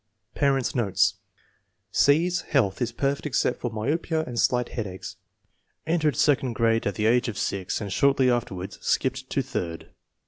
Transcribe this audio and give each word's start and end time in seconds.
Parents 0.33 0.73
9 0.73 0.83
notes. 0.83 1.13
C/s 1.91 2.41
health 2.49 2.81
is 2.81 2.91
perfect 2.91 3.27
except 3.27 3.59
for 3.59 3.69
myopia 3.69 4.23
and 4.25 4.39
slight 4.39 4.69
headaches. 4.69 5.17
Entered 5.85 6.15
second 6.15 6.53
grade 6.53 6.87
at 6.87 6.95
the 6.95 7.05
age 7.05 7.27
of 7.27 7.37
6 7.37 7.79
and 7.79 7.93
shortly 7.93 8.27
afterwards 8.27 8.79
skipped 8.81 9.29
to 9.29 9.43
third.' 9.43 9.89